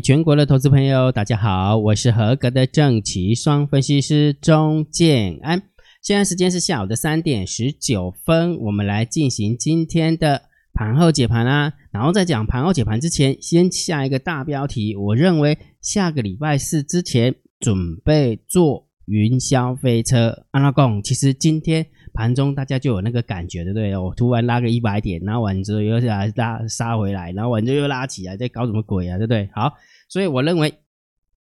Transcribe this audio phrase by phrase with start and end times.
[0.00, 5.62] 全国的投资朋友，大家好，我是合格的正奇双分析师钟建安。
[6.00, 10.42] 现在时间是下午的三点十九分，我们来进行今天的
[10.72, 11.72] 盘后解盘啊。
[11.92, 14.96] 然后在讲盘后解盘之前，先下一个大标题。
[14.96, 20.46] 我认为下个礼拜四之前准备坐云霄飞车。
[20.52, 21.86] 安拉贡，其实今天。
[22.20, 23.96] 盘中大家就有那个感觉，对不对？
[23.96, 29.16] 我突然拉个一百点，然后完之后又来拉杀回来，然后完之后又拉起来，在搞什么鬼啊？
[29.16, 29.48] 对不对？
[29.54, 29.72] 好，
[30.06, 30.74] 所以我认为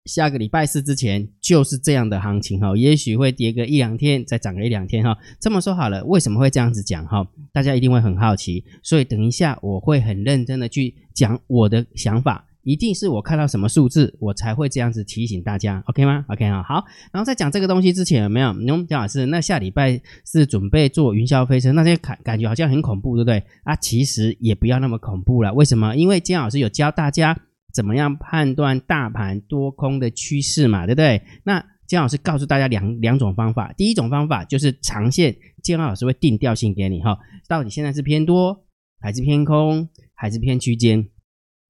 [0.05, 5.19] 下个礼拜四之前就是这样的行情哈，也许会跌个一两天，再涨个一两天哈。
[5.41, 7.27] 这么说好了，为什么会这样子讲哈？
[7.53, 12.47] 大家一定会很好奇，所以等一下我会很认真的去讲我的想法。
[12.63, 16.85] 一定是我看到什么数字，我才会这样子提醒大家，OK 吗？OK 啊，好。
[17.13, 18.51] 然后在讲这个东西之前，有没有？
[18.53, 23.43] 喏，姜老师，那下礼拜是准备做云霄飞车，那些感感觉好像很恐怖，对不对？
[23.65, 25.53] 啊，其实也不要那么恐怖了。
[25.53, 25.97] 为什么？
[25.97, 27.37] 因为姜老师有教大家
[27.75, 31.23] 怎么样判断大盘多空的趋势嘛，对不对？
[31.45, 38.65] 那姜老师告诉大家两两种方法，第一种方法就是长线，姜老师会定调性给你哈，到底现在是偏多
[39.01, 41.09] 还是偏空，还是偏区间？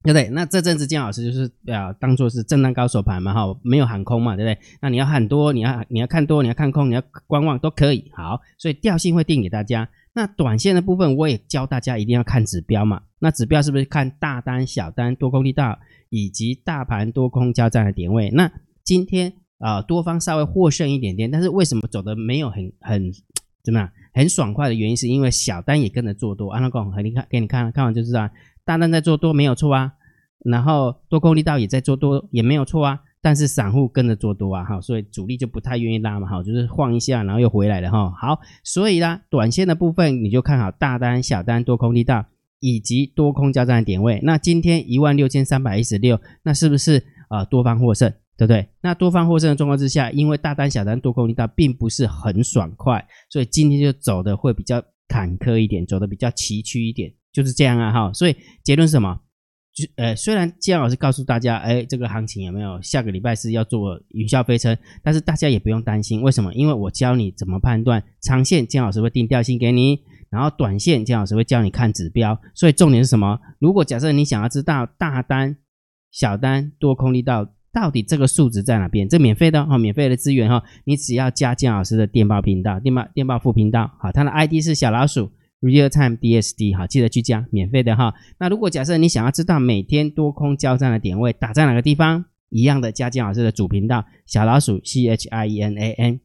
[0.02, 0.28] 对不对？
[0.30, 4.58] 那这阵子姜老师就是呃，当做是震荡高手盘嘛，哈，没有喊空嘛，对不对？
[4.80, 8.10] 那你要喊多，你要你要看多，你要看空，你要观望都可以。
[8.14, 9.88] 好，所以调性会定给大家。
[10.14, 13.02] 那短线的部分，我也教大家一定要看指标嘛。
[13.20, 15.78] 那指标是不是看大单、小单、多空力道
[16.10, 18.28] 以及大盘多空交战的点位？
[18.30, 18.50] 那
[18.84, 23.12] 今天啊、多方稍微获胜一点点，但是为什么走的没有很很
[23.62, 26.50] 怎么样很爽快的原因，是因为小单也跟着做多。
[26.50, 28.28] 安老公，和你看给你看看完就知道。
[28.64, 29.92] 大单在做多没有错啊，
[30.44, 42.24] 然后多空力道也在做多也没有错啊，但是散户跟着做多啊，哈，所以主力就不太愿意拉嘛，哈，就是晃一下，然后又回来了，哈，好，所以呢，短线的部分你就看好大单、小单、多空力道
[42.60, 44.20] 以及多空交战的点位。
[44.22, 48.68] 那今天一万六千三百一十六，那是不是呃多方获胜，对不对？
[48.80, 57.12] 那多方获胜的状况之下，因为大单、小单、多空力道并不是很爽快，所以今天就走的会比较坎坷一点，走的比较崎岖一点。
[57.32, 59.20] 就是这样啊，哈，所以结论是什么？
[59.74, 66.52] 就呃，虽然姜老师告诉大家，哎，这个行情有没有下个礼拜四要做云霄飞车，但是大家也不用担心，为什么？
[66.52, 69.98] 因为我教你怎么判断长线，姜老师会定调性给你，
[70.28, 72.38] 然后短线姜老师会教你看指标。
[72.54, 73.40] 所以重点是什么？
[73.58, 75.56] 如果假设你想要知道大单、
[76.10, 85.32] 小单、多空力道到底这个数值在哪边，这免费的哈，免费的资源哈，你只要加姜老师的电报频道，电报电报副频道，好，它的 ID 是小老鼠。
[85.62, 88.12] Real Time DSD 哈，记得去加，免费的哈。
[88.38, 96.20] 那如果假设你想要知道每天多空交战的点位打在哪个地方，一样的加姜老师的主频道小老鼠 C H I E N A N，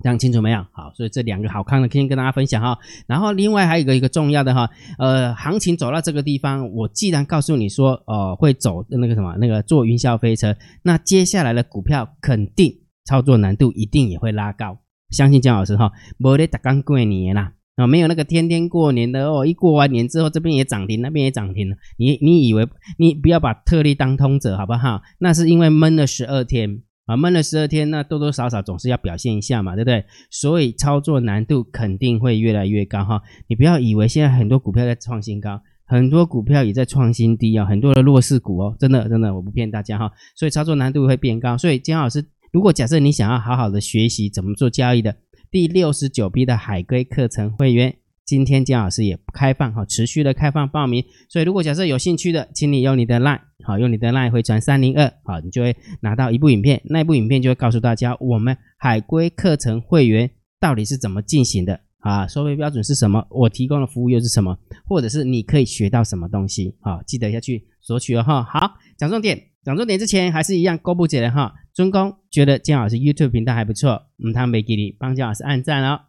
[0.00, 0.64] 这样清楚没有？
[0.70, 2.78] 好，所以这两个好康的先跟大家分享哈。
[3.08, 14.78] 然后另外还有一个一个重要的哈，呃，行情走到这个地方，我既然告诉你说，呃，会走那个什么那个坐云霄飞车，那接下来的股票肯定操作难度一定也会拉高，
[15.10, 17.54] 相信姜老师哈，没得打刚过年啦。
[17.74, 21.76] 啊、没有那个天天过年的哦，一过完年之后，这边也涨停，那边也涨停了。
[21.96, 22.68] 你你以为
[22.98, 25.00] 你不要把特例当通则，好不好？
[25.18, 30.04] 那是因为闷了十二天啊，闷了十二天，那多多少少总是要表现一下嘛，对不对？
[30.30, 33.22] 所以操作难度肯定会越来越高哈。
[33.48, 40.12] 你不要以为现在很多股票在创新高，很多股票也在创新低啊，很多的弱势股哦，真的真的，我不骗大家哈。
[40.36, 41.56] 所以操作难度会变高。
[41.56, 42.22] 所以姜老师，
[42.52, 45.16] 如果假设你想要好好的学习怎么做交易的。
[45.52, 51.04] 第六十九批的海归课程会员，今天姜老师也开放哈，持续的开放报名。
[51.28, 68.42] 所以如果假设有兴趣的，请你用你的 line，好，用你的 line 回传三零二，好，你就会拿到一部影片，那一部影片就会告诉大家我们海归课程会员到底是怎么进行的啊，收费标准是什么，我提供的服务又是什么，或者是你可以学到什么东西，好，记得要去索取哦哈。
[68.42, 69.38] 好，讲重点。
[69.64, 71.54] 讲重点之前，还是一样公布起来哈。
[71.74, 76.02] 尊公觉得姜老师 YouTube 频道还不错，嗯，他没给你帮姜老师按赞哦，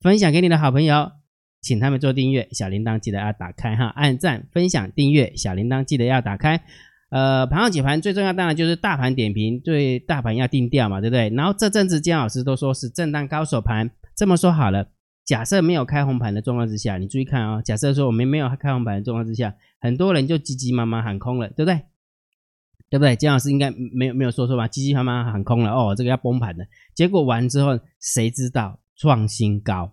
[0.00, 1.12] 分享给你的好朋友，
[1.60, 6.62] 请他们做订阅，小铃铛记得要打开哈，按赞、分享、订阅，小铃铛记得要打开。
[7.10, 11.28] 呃，盘后解盘最重要当然就是大盘点评，对大盘要定调嘛，对不对？
[11.30, 14.86] 然后这阵子姜老师都说是震荡高手盘，这么说好了，
[15.26, 21.82] 假设没有开红盘的状况之下，你注意看哦，假设说我们没有开红盘的状况之下，很多人就急急忙忙喊空了，对不对？
[22.90, 23.14] 对不对？
[23.14, 24.66] 姜老师应该没有没有说错吧？
[24.66, 26.66] 急急忙忙喊空了哦，这个要崩盘的。
[26.94, 29.92] 结果完之后，谁知道创新高，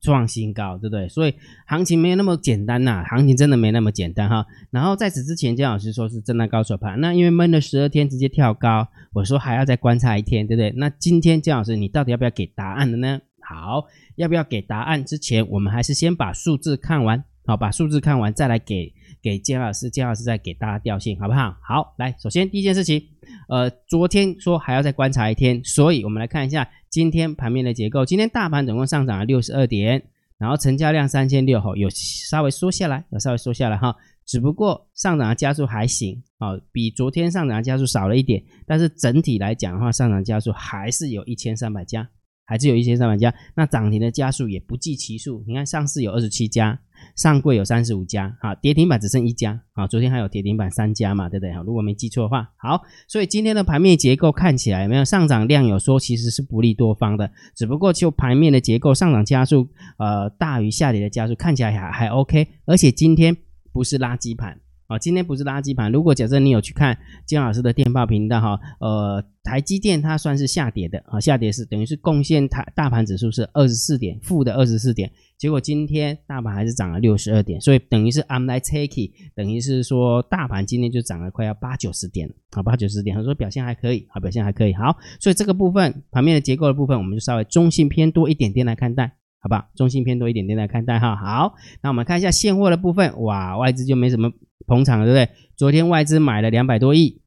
[0.00, 1.06] 创新高，对不对？
[1.08, 1.34] 所以
[1.66, 4.46] 行情没有那么简单呐，行情真的没那么简单哈。
[4.70, 10.72] 然后在此之前，姜老师说是震荡高手盘，那因为闷了十二天直接跳高，我说还要再观察一天，对不对？
[10.76, 13.20] 那今天姜老师你到底要不要给答案的呢？
[13.46, 13.84] 好，
[14.16, 18.94] 要不要给答案之前，我们还是先把数字看完，好，把数字看完再来给。
[19.22, 21.56] 给建老师，建老师再给大家调性，好不好？
[21.62, 23.02] 好，来，首先第一件事情，
[23.48, 28.04] 呃，昨天说还要再观察一天，所以我们来看一下今天盘面的结构。
[28.04, 30.02] 今天大盘总共上涨了六十二点，
[30.38, 33.94] 然后成交量三千六，有稍微缩下来，有稍微缩下来哈。
[34.26, 42.08] 只不过上涨的加速还行啊，比昨天上涨的加速少了一点，但是整体来讲的话，上涨加速还是有一千三百家，
[42.44, 43.34] 还是有一千三百家。
[43.56, 46.78] 那涨停的家数也不计其数，你看上市有二十七家，
[47.16, 51.52] 上柜有三十五家，啊，跌停板只剩一家，啊，昨天还有跌停板三家嘛，对不对？
[51.66, 59.68] 如果没记错的话，好，所以今天的盘面结构看起来没有上涨量有说其实是不利多方的，只不过就盘面的结构上涨加速，
[59.98, 63.36] 呃，大于下跌的加速，看起来还还 OK，而且今天。
[63.72, 64.58] 不是垃圾盘
[64.90, 65.92] 啊，今天不是垃圾盘。
[65.92, 75.08] 如果假设你有去看金老师的电报频道哈，呃，台积电它算是下跌的啊，下跌是等于是贡献台大盘指数是二十四点，负的二十四点，
[75.38, 89.12] 结果今天大盘还是涨了六十二点，所以等于是 I'm like take，等于是说大盘今天就涨了快要八九十点，好，八九十点，他说表现还可以，好，表现还可以，好，所以这个部分盘面的结构的部分，我们就稍微中性偏多一点点来看待。
[89.42, 91.16] 好吧，中性偏多一点点来看待哈。
[91.16, 94.30] 好，那我们看一下现货的部分，哇，外资就没什么
[94.66, 95.34] 捧场了，对不对？
[95.56, 97.22] 昨天外资买了两百多亿，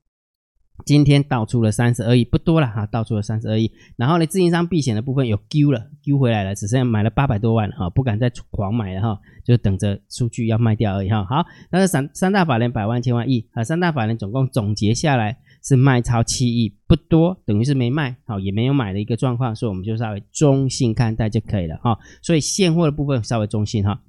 [0.86, 3.72] 今天倒出了三十二亿，不多了哈，倒出了三十二亿。
[3.98, 11.26] 然后呢，自营商避险的部分有丢了，丢回来了，只剩下买了八百多万哈，不敢再狂买了哈，就等着数据要卖掉而已哈。
[11.26, 15.40] 好，那是三三大法人百万千万亿啊，三大法人总共总结下来。
[15.64, 21.98] 是卖超七亿，不多，等于是没卖，好，也没有买的一个状况，所以我们就稍微中性看待就可以了哈。
[22.22, 24.02] 所以现货的部分稍微中性哈，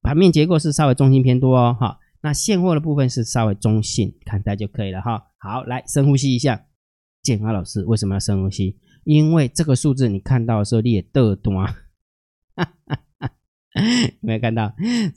[0.00, 1.98] 盘面结构是稍微中性偏多哦哈。
[2.22, 5.24] 那现货的部分是稍微中性看待就可以了哈。
[5.36, 6.64] 好，来深呼吸一下，
[7.22, 8.78] 建安老师为什么要深呼吸？
[9.04, 11.74] 因为这个数字你看到的时候你也得多，哈
[12.56, 13.30] 哈哈，
[13.74, 14.74] 有没有看到？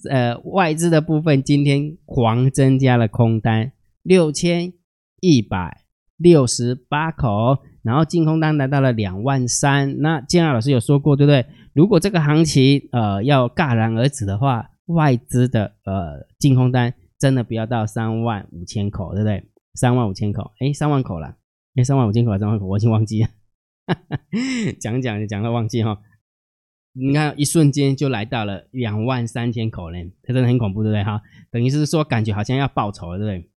[0.10, 3.72] 呃，外资的部分今天狂增加了空单
[4.04, 4.74] 六千。
[5.20, 5.86] 一百
[6.18, 10.00] 六十八口，然后净空单来到了两万三。
[10.00, 11.46] 那建安老师有说过，对不对？
[11.74, 19.44] 如果这个行情呃要戛然而止的话，外资的呃净空单真的不要到三万五千口，对不对？
[19.76, 21.36] 三万五千口，哎，三万口了，
[21.76, 23.30] 哎，三万五千口还是三万口，我已经忘记了。
[23.88, 24.20] 哈哈，
[24.80, 26.00] 讲讲讲到忘记哈。
[26.94, 31.04] 你看，一瞬间就来到了两万三千口嘞，这真的很恐怖，对不对？
[31.04, 31.22] 哈，
[31.52, 33.52] 等于是说感觉好像要报仇了，对不对？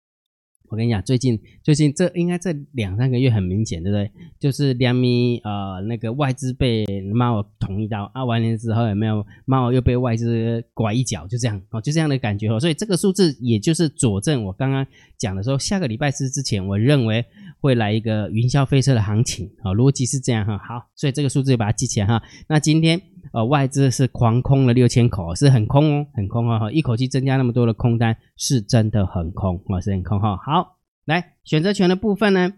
[0.69, 4.11] 我跟你讲，最近最近这应该这两三个月很明显，对不对？
[4.39, 12.59] 就是两米呃那个外资被猫捅一刀啊，完了之后有没有猫又被外资拐一脚，就这样哦，就这样的感觉哦。
[12.59, 14.85] 所以这个数字也就是佐证我刚刚
[15.17, 17.25] 讲的时候，下个礼拜四之前，我认为
[17.59, 20.57] 会来一个云霄飞车的行情啊，逻辑是这样哈。
[20.57, 22.21] 好，所以这个数字就把它记起来哈。
[22.47, 30.37] 那今天呃外资是狂空了六千口，是很空哦，很空哦，一口气增加那么多的空单，是真的很空啊，是很空哈。
[30.37, 30.75] 好。
[31.05, 32.53] 来选择权的部分呢，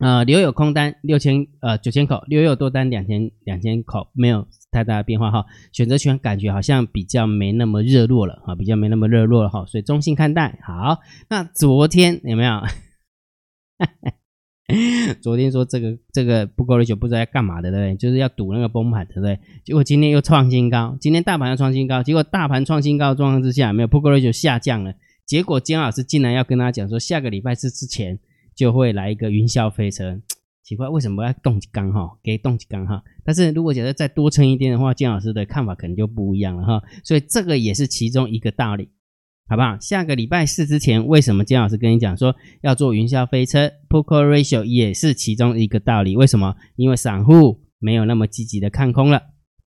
[0.00, 5.44] 呃，留有空单六千呃九千口，留有多单两千两千口，没有太大的变化哈。
[5.70, 10.58] 选择权感觉好像比较没那么热络了啊，比较没那么热络了哈，所以中性看待。
[10.62, 12.62] 好，那昨天有没有？
[15.22, 17.96] 昨天说这个这个 put call ratio 不知道要干嘛的，对不对？
[17.96, 19.38] 就是要赌那个崩盘，对不对？
[19.64, 24.92] 结果今天又创新高，今天大盘要创新高，结果大盘创新高的状况之下，没有 put call ratio 下降了。
[25.24, 28.18] 结果姜老师竟然要跟他讲说，下个礼拜四之前
[28.54, 30.20] 就会来一个云霄飞车，
[30.62, 32.18] 奇怪为什么要动几缸哈？
[32.22, 33.02] 给动几缸哈？
[33.24, 36.82] 但是如果觉得再多撑一点的话，姜老师的看法可能就不一样了哈。
[37.04, 38.90] 所以这个也是其中一个道理，
[39.48, 39.78] 好不好？
[39.80, 46.16] 下个礼拜四之前，为什么姜老师跟你讲说要做云霄飞车？Poker ratio 也是其中一个道理。
[46.16, 46.54] 为什么？
[46.76, 49.18] 因为散户没有那么积极的看空了，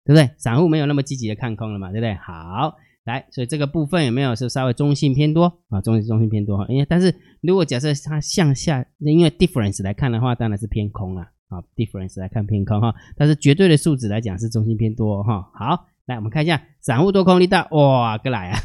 [0.04, 0.30] 对不对？
[0.38, 2.14] 散户没有那么积极的看空了嘛，对不对？
[2.14, 2.76] 好。
[3.04, 5.80] 来，所以这个部分有没有是稍微中性偏多啊？
[5.80, 11.62] 中性中性偏多哈，因为但是如果假设它向下，因为 difference 来看的话，当然是偏空了啊。
[11.76, 15.48] difference 来看偏空哈，但是绝对的数值来讲是中性偏多哈。
[15.54, 18.58] 好，来我们看一下散户多空力道，哇，过来啊，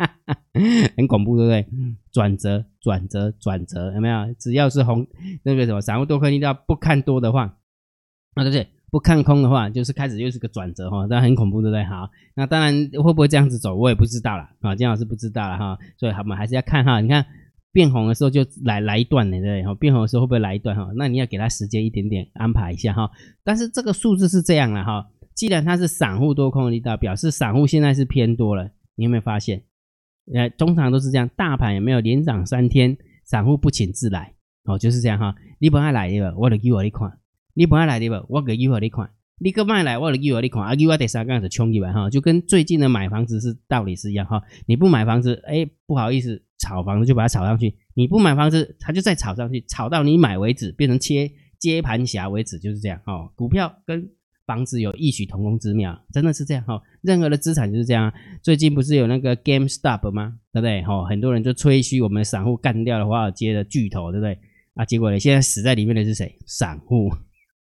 [0.96, 1.66] 很恐怖对不对？
[2.12, 4.34] 转折转折转折有没有？
[4.38, 5.06] 只要是红
[5.42, 7.58] 那个什么散户多空力道不看多的话，
[8.34, 8.68] 啊对不对？
[8.90, 11.84] 不看空的话，就是开始又是个转折哈，那很恐怖，对不对？
[11.84, 17.00] 好，那当然会不会这样子走，我也不知道了啊，姜老师不知道了哈，所以我们还是要看哈。
[17.00, 17.24] 你看
[17.72, 19.74] 变红的时候就来来一段的，对不对？
[19.76, 20.88] 变红的时候会不会来一段哈？
[20.96, 23.08] 那你要给他时间一点点安排一下哈。
[23.44, 28.72] 但是这个数字是这样了哈，既然它是散户多空的力道，表示散户现在是偏多了。
[28.96, 29.62] 你有没有发现？
[30.34, 34.34] 呃，通常都是这样，大盘有没有连涨三天，散户不请自来
[34.64, 35.34] 哦，就是这样哈。
[35.58, 37.10] 你不爱来的，我就给我一块。
[37.54, 44.40] 你本来来的，我给一会儿你看，你个卖来，我给我你看，啊，给我第三个就冲一来哈，就跟最近的买房子是道理是一样哈。
[44.66, 53.30] 你不买房子，哎，不好意思，炒房子就把它炒上去；你不买房子，它就再炒上去，炒到你买为止，变成切接盘侠为止，就是这样哈。
[53.34, 54.08] 股票跟
[54.46, 56.80] 房子有异曲同工之妙，真的是这样哈。
[57.02, 58.12] 任何的资产就是这样。
[58.42, 60.38] 最近不是有那个 GameStop 吗？
[60.52, 60.82] 对不对？
[60.82, 64.38] 哈，很多人就吹嘘我们散户干掉了华尔街的巨头，对不对？
[64.74, 66.38] 啊，结果呢，现在死在里面的是谁？
[66.46, 67.10] 散户。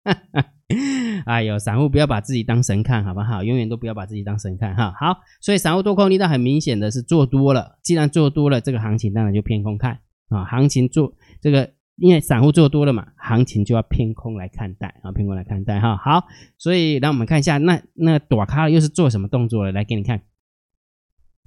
[1.26, 3.44] 哎呦，散户不要把自己当神看，好不好？
[3.44, 4.94] 永远都不要把自己当神看哈。
[5.00, 7.80] 好，所以散户多空力道很明显的是做多了。
[7.84, 10.46] 既然做多了，这个行情当然就偏空看啊。
[10.46, 15.98] 行情做这个，因为散户做多了嘛，行情就要偏空来看待啊，偏空来看待哈。
[15.98, 16.26] 好，
[16.58, 19.72] 所以让我们看一下，那那大咖又是做什么动作了？
[19.72, 20.22] 来给你看，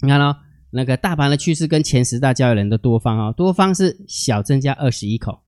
[0.03, 0.37] 你看喽，
[0.71, 5.41] 那个大盘的趋势跟前十大交易人的多方哦，多方是小增加二十一口，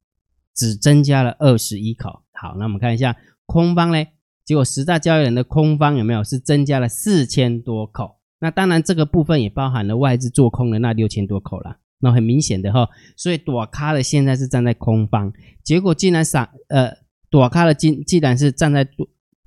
[0.54, 2.22] 只增加了二十一口。
[2.32, 4.08] 好，那我们看一下空方嘞，
[4.44, 8.20] 结果十大交易人的空方有没有是增加了四千多口？
[8.40, 11.78] 那当然这个部分也包含了外资做空的那六千多口了。
[12.04, 15.32] 那很明显的哈，所以大咖的现在是站在空方，
[15.64, 16.92] 结果竟然散呃
[17.30, 18.84] 大咖的竟既然是站在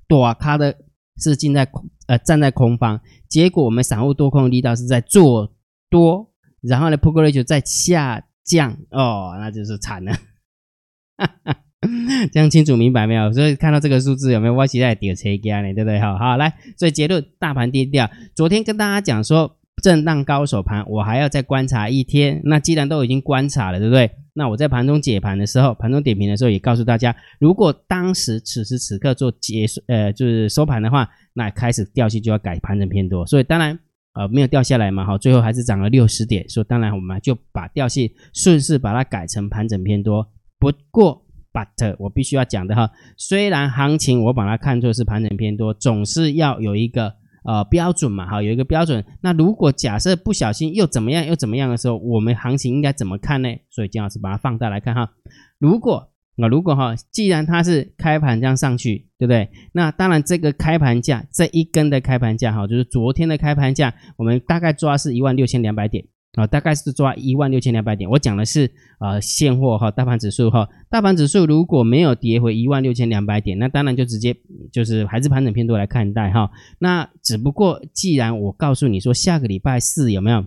[0.06, 0.76] 大咖的
[1.16, 1.66] 是进在
[2.06, 5.54] 呃站在空方，结果我们散户多空力道是在做
[5.88, 10.12] 多，然后呢 p u t Ratio 在下降哦，那就是惨了。
[12.32, 13.32] 这样清楚明白没有？
[13.32, 14.54] 所以看到这个数字有没有？
[14.54, 16.00] 我期待跌车价呢，对不对？
[16.00, 18.10] 好，好来，所以结论，大盘跌掉。
[18.34, 22.40] 昨天跟大家讲说震荡高手盘，我还要再观察一天。
[22.44, 24.10] 那既然都已经观察了，对不对？
[24.34, 33.26] 那我在盘中解盘的时候，盘中点评的时候也告诉大家，如果当时此时此刻做结束，呃，就是收盘的话，那开始调性就要改盘整偏多。
[33.26, 33.78] 所以当然，
[34.14, 36.48] 呃，没有掉下来嘛，好，最后还是涨了六十点。
[36.48, 40.28] 所以当然我们就把调性顺势把它改成盘整偏多。
[40.58, 41.24] 不过。
[41.50, 47.14] But 我必须要讲的哈，虽然行情我把它看作是盘整偏多，总是要有一个
[47.48, 49.02] 呃标准嘛，哈，有一个标准。
[49.22, 53.48] 那如果假设不小心又怎么样又怎么样的时候，我们行情应该怎么看呢？
[53.70, 55.08] 所以金老师把它放大来看哈。
[55.58, 59.48] 如果那如果哈，既然它是开盘这样上去，对不对？
[59.72, 66.04] 那当然这个开盘价这一根的开盘价哈，就是昨天的开盘价，我们大概抓是一万六千两百点。
[66.38, 68.08] 啊，大概是抓一万六千两百点。
[68.08, 74.36] 我讲的是呃现货哈，大盘指数哈，大盘指数如果没有跌回一万六千两百点，那当然就直接
[74.72, 76.50] 就是还是盘整偏多来看待哈。
[76.78, 80.44] 那只不过既然我告诉你说下个礼拜四有没有？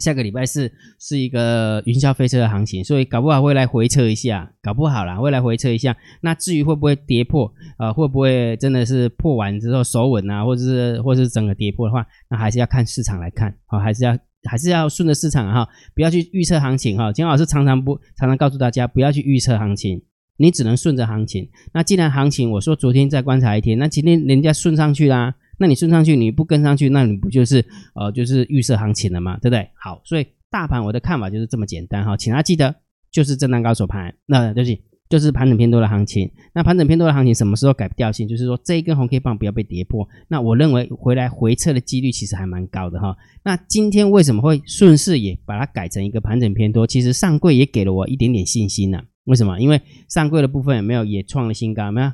[0.00, 5.94] 下个礼拜四是一个云霄飞车的行情，所以搞不好会来回测一下，搞不好啦会来回测一下。
[6.22, 14.16] 那至于会不会跌破，呃，会不会真的是破完之后守稳啊，或者是或者是整个跌破的话，那还是要看市场来看，好，还是要。
[14.48, 17.12] 还是要顺着市场哈，不要去预测行情哈。
[17.12, 20.02] 金老师常常不常常告诉大家，不要去预测行情，
[20.36, 21.48] 你只能顺着行情。
[21.72, 29.36] 那既然行情，我说昨天再观察一天，那今天人家顺上去啦，那你顺上去，你不跟上去，那你不就是呃就是预测行情了吗？
[29.42, 29.68] 对不对？
[29.74, 32.74] 好，所以大盘我的看法就是这么简单哈，请大家记得
[33.10, 34.82] 就是震荡高手盘，那对不起。
[35.10, 38.28] 就是盘整偏多的行情，那盘整偏多的行情什么时候改调性？
[38.28, 40.08] 就是说这一根红 K 棒不要被跌破。
[40.28, 43.16] 那我认为回来回撤的几率其实还蛮高的哈。
[43.42, 46.86] 那今天为什么会顺势也把它改成一个盘整偏多？
[46.86, 49.02] 其实上柜也给了我一点点信心呢。
[49.24, 49.60] 为什么？
[49.60, 51.90] 因为上柜的部分有没有也创了新高？
[51.90, 52.12] 没有？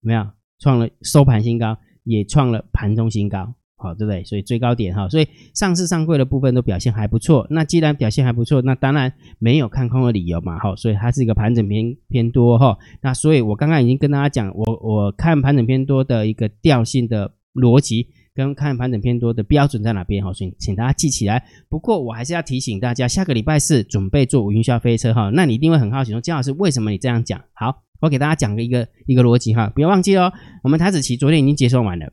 [0.00, 0.26] 没有？
[0.58, 3.54] 创了收盘新高，也创了盘中新高。
[3.84, 4.24] 好，对不对？
[4.24, 7.46] 所以最高点哈，所以上市上柜的部分都表现还不错。
[7.50, 10.58] 那既然表现还不错，那当然没有看空的理由嘛。
[10.58, 12.76] 哈，所以它是一个盘整偏偏多哈。
[13.02, 20.32] 那所以我刚刚已经跟大家讲，我我看盘整偏多的一个调性的逻辑，跟看盘整偏多的标准在哪边哈。
[20.32, 21.44] 所以请大家记起来。
[21.68, 25.30] 不过我还是要提醒大家，下个礼拜四准备做云霄飞车哈。
[25.34, 27.40] 那你一定会很好奇说，姜老师为什么你这样讲？
[27.52, 30.32] 好，我给大家讲个一个一个逻辑哈，不要忘记哦。
[30.62, 32.12] 我们台子棋昨天已经结算完了。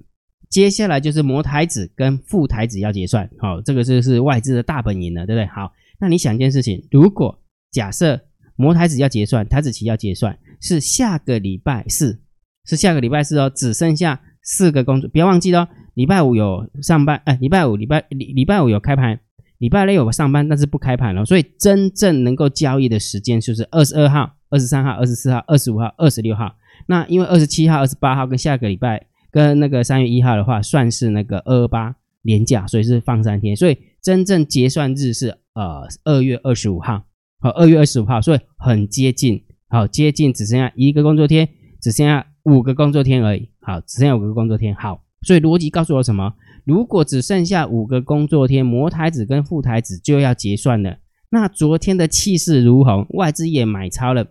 [0.51, 5.45] 接下来就是摩台子跟副台子要结算，好，这个就是外资的大本营了，对不对？
[5.47, 7.39] 好，那你想一件事情，如果
[7.71, 8.19] 假设
[8.57, 12.19] 摩台子要结算，台子期要结算，是下个礼拜四，
[12.65, 19.21] 是下个礼拜四哦，只剩下四个工作，不要忘记哦，礼拜五有上班，哎，礼拜五礼拜礼礼拜五有开盘，
[19.57, 26.57] 礼拜六有上班，但是不开盘了，所以真正能够交易的时间就是二十二号、二十三号、二十四号、二十五号、二十六号。
[26.87, 29.07] 那因为二十七号、二十八号跟下个礼拜。
[29.31, 37.03] 跟那个三月一号的话，算是那个二二八年假，所以是放三天，所以真正结算日是呃二月二十五号，
[37.39, 41.47] 好，二月二十五号，所以很接近，好，接近只剩下一个工作天，
[41.81, 46.33] 只剩下五个工作天而已，好，只剩下五个工作天，好，所以逻辑告诉我什么？
[46.65, 50.97] 如果只剩下五个工作天，模台子跟副台子就要结算了，
[51.29, 54.27] 那昨天的气势如虹，外资也买超了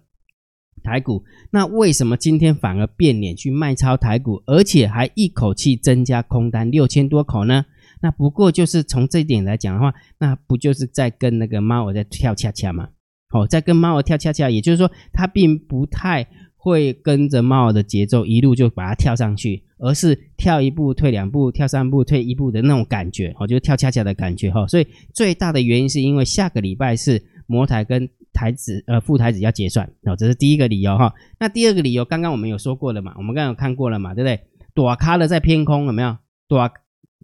[0.83, 7.65] 台股，那为什么今天反而变脸去卖超台股，而且还一口气增加空单六千多口呢？
[8.03, 12.89] 那不过就是从这一点来讲的话，那不就是在跟那个猫儿在跳恰恰吗？
[13.33, 24.67] 哦，在跟猫儿跳恰恰，也就是说，它并不太会跟着猫儿的节奏一路就把它跳上去，而是跳一步退两步，跳三步退一步的那种感觉，哦，就跳恰恰的感觉哈。
[24.67, 31.15] 所以最大的原因是因为下个礼拜是摩台跟台子呃副台子要结算，哦，这是第一个理由哈。
[31.39, 34.41] 那第二个理由，刚刚我们有说过了嘛，我们刚刚有看过了嘛，对不对？
[34.75, 36.17] 躲咖了在偏空有没有？
[36.49, 36.71] 躲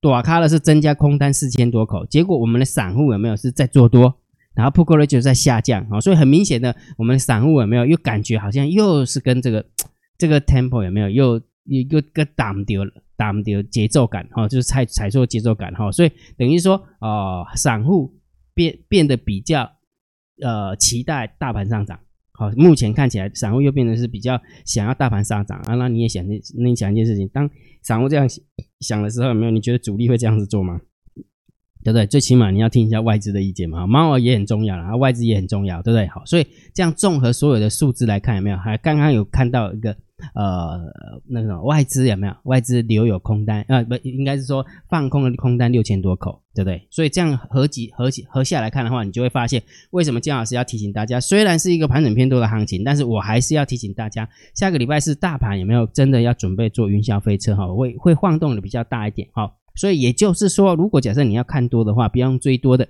[0.01, 4.21] 躲咖了是增加空单四千多口，结果我们的散户有没有是在做多？
[4.55, 9.65] 然后 put call 就在下降啊，所以很明显的，我们的散户有没有又感觉好像又是跟这个
[10.17, 18.15] 这个 tempo 有没有又又又个挡丢了挡丢节奏感哈，就是踩踩错节奏感哈，所以等于说哦，散户
[18.55, 19.71] 变变得比较
[20.41, 21.99] 呃期待大盘上涨，
[22.33, 27.49] 好，目前看起来散户又变得是比较想要大盘上涨啊，那你也想那你想一件事情，当
[27.83, 28.29] 散户这样
[28.81, 30.81] 想的时候，有没有你觉得主力会这样子做吗？
[31.85, 32.05] 对不对？
[32.05, 36.05] 最起码你要听一下外资的意见嘛，猫儿也很重要啦，外资也很重要，对不对？
[36.09, 38.57] 好，所以这样综合所有的数字来看，有没有？
[38.57, 39.97] 还刚刚有看到一个
[40.35, 40.81] 呃，
[41.29, 42.35] 那个外资有没有？
[42.45, 43.77] 外资留有空单啊？
[43.77, 46.87] 呃，不，应该是说放空的空单六千多口，对不对？
[46.91, 57.67] 所以这样合计合计合下来看的话，你就会发现为什么姜老师要提醒大家，虽然是一个盘整偏多的行情，但是我还是要提醒大家，下个礼拜是大盘有没有真的要准备做云霄飞车哈？
[57.75, 59.53] 会会晃动的比较大一点哈。
[59.75, 62.89] 所以也就是说，如果假设你要看多的话，不要用追多的，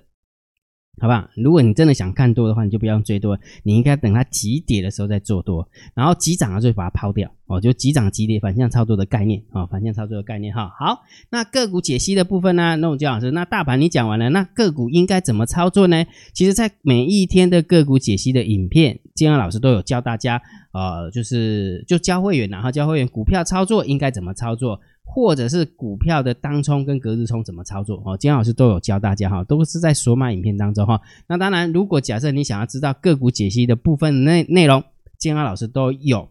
[0.99, 1.29] 好不好？
[1.35, 10.71] 如果你真的想看多的话，你就不要追多，你应该等它急跌的时候再做多，然后急涨了就把它抛掉哦，就急涨急跌反向操作的概念啊、哦，反向操作的概念哈。
[10.79, 12.75] 好，那个股解析的部分呢？
[12.77, 16.03] 那我姜老师，那大盘你讲完了，那个股应该怎么操作呢？
[16.33, 20.41] 其实，在每一天的个股解析的影片，金安老师都有教大家，
[20.73, 24.79] 呃，就是就教会员，然后教会员股票操作应该怎么操作。
[25.09, 28.15] 或者是股票的当冲跟隔日冲怎么操作哦？
[28.17, 31.01] 金老师都有教大家哈，都是在索马影片当中哈。
[31.27, 34.83] 那当然，如果假设你想要知道个股解析的部分内内容，
[35.17, 36.29] 姜老师都有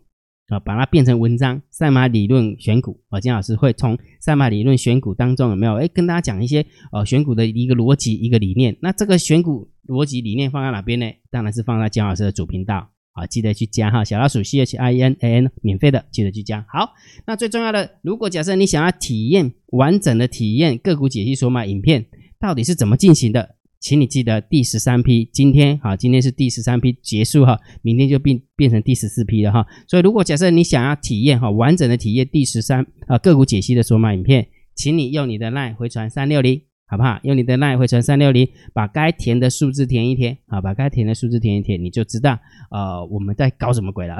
[0.49, 1.61] 啊，把它变成文章。
[1.71, 8.77] 赛马理论选股啊，金老师会从赛马理论选股当中有没有哎，跟大家讲一些呃选股的一个逻辑一个理念。
[8.81, 11.07] 那这个选股逻辑理念放在哪边呢？
[11.31, 12.91] 当然是放在金老师的主频道。
[13.17, 16.67] 好，记得去加哈，小老鼠 C H I N A N，免费的，记得去加。
[16.69, 16.93] 好，
[17.27, 22.05] 那最重要的，如果假设你想要体验完整的体验个股解析索马影片
[22.39, 29.67] 到底是怎么进行的，请你记得第十三批，今天哈，今天是第十三批结束哈，明天就变变成第十四批了哈。
[29.89, 36.61] 所以如果假设你想要体验哈完整的体验第十三啊个股解析的索马影片，请你用你的 LINE 回传三六零。
[36.89, 37.19] 好不好？
[37.25, 42.39] 用你的 LINE 回传三六零，把该填的数字填一填，好，把该填的数字填一填，你就知道，
[42.71, 44.17] 呃，我们在搞什么鬼了。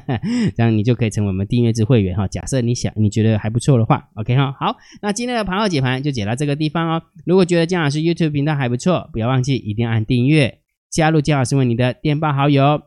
[0.56, 2.26] 这样你就可以成为我们订阅制会员哈。
[2.26, 4.50] 假设你想，你觉得还不错的话，OK 哈。
[4.58, 7.02] 好，那今天的盘后解盘就解到这个地方哦。
[7.26, 12.80] 如果觉得姜老师 YouTube 频道还不错，不要忘记一定要按订阅，加入姜老师为你的电报好友，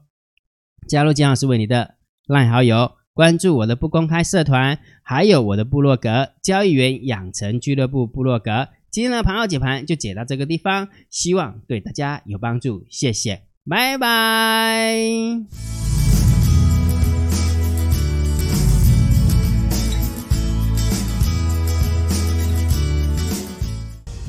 [0.88, 8.70] 加入姜老师为你的烂好友，关注我的不公开社团，还有我的部落格交易员养成俱乐部部落格。
[8.92, 15.46] 今天的盘后解盘就解到这个地方，希望对大家有帮助，谢谢，拜拜。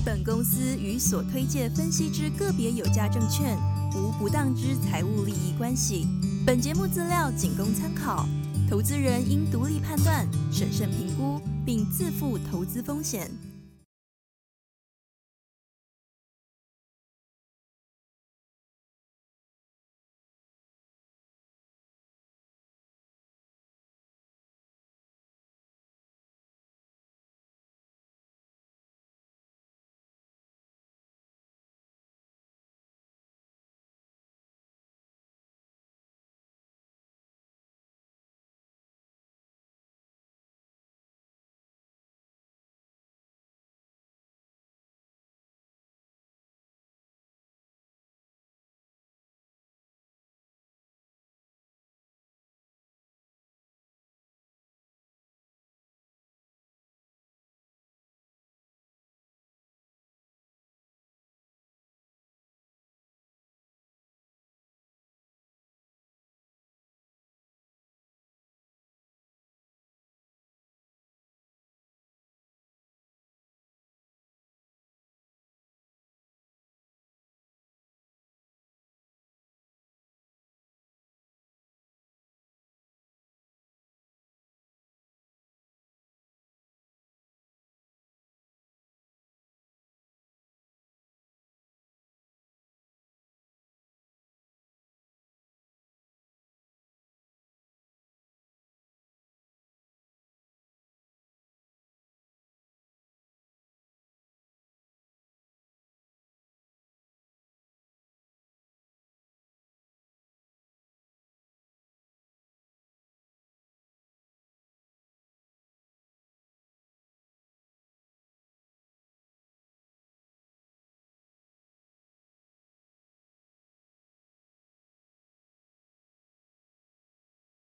[0.05, 3.57] 本公司与所推荐分析之个别有价证券
[3.96, 6.07] 无不当之财务利益关系。
[6.44, 8.29] 本节目资料仅供参考，
[8.68, 13.31] 投资人应独立判断、审慎评估，并自负投资风险。